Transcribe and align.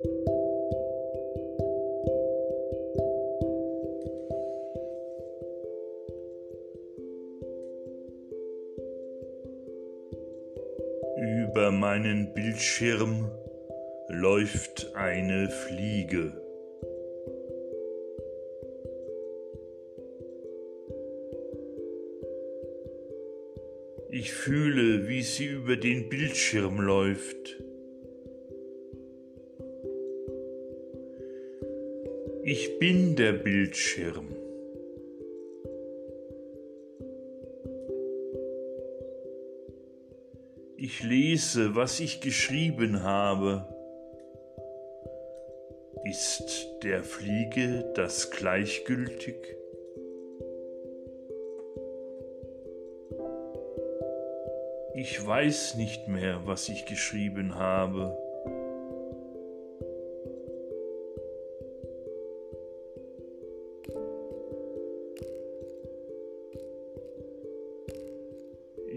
Über 0.00 0.12
meinen 11.72 12.32
Bildschirm 12.32 13.28
läuft 14.08 14.94
eine 14.94 15.50
Fliege. 15.50 16.32
Ich 24.10 24.32
fühle, 24.32 25.08
wie 25.08 25.22
sie 25.22 25.46
über 25.46 25.76
den 25.76 26.08
Bildschirm 26.08 26.80
läuft. 26.80 27.67
Ich 32.50 32.78
bin 32.78 33.14
der 33.14 33.32
Bildschirm. 33.34 34.34
Ich 40.78 41.02
lese, 41.02 41.74
was 41.74 42.00
ich 42.00 42.22
geschrieben 42.22 43.02
habe. 43.02 43.66
Ist 46.04 46.68
der 46.82 47.04
Fliege 47.04 47.92
das 47.94 48.30
gleichgültig? 48.30 49.36
Ich 54.94 55.26
weiß 55.26 55.74
nicht 55.74 56.08
mehr, 56.08 56.40
was 56.46 56.70
ich 56.70 56.86
geschrieben 56.86 57.56
habe. 57.56 58.16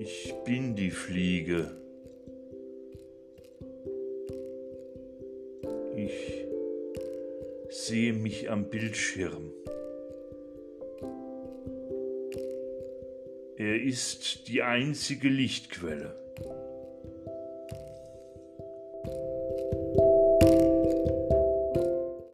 Ich 0.04 0.34
bin 0.46 0.76
die 0.76 0.90
Fliege. 0.90 1.70
Ich 5.96 6.48
sehe 7.70 8.12
mich 8.12 8.50
am 8.50 8.68
Bildschirm. 8.72 9.52
Er 13.58 13.80
ist 13.80 14.48
die 14.48 14.64
einzige 14.64 15.30
Lichtquelle. 15.30 16.16